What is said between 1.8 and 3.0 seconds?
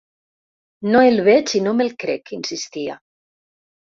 me’l crec, insistia.